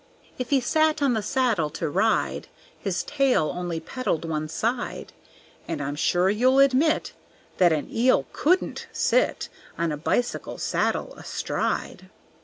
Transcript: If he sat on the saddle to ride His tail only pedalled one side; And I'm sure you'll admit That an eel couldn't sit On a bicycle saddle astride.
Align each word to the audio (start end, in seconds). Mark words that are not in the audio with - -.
If 0.39 0.49
he 0.49 0.59
sat 0.59 0.99
on 1.03 1.13
the 1.13 1.21
saddle 1.21 1.69
to 1.69 1.87
ride 1.87 2.47
His 2.75 3.03
tail 3.03 3.53
only 3.53 3.79
pedalled 3.79 4.25
one 4.25 4.49
side; 4.49 5.13
And 5.67 5.79
I'm 5.79 5.95
sure 5.95 6.27
you'll 6.31 6.57
admit 6.57 7.13
That 7.57 7.71
an 7.71 7.87
eel 7.87 8.25
couldn't 8.33 8.87
sit 8.91 9.47
On 9.77 9.91
a 9.91 9.97
bicycle 9.97 10.57
saddle 10.57 11.13
astride. 11.17 12.09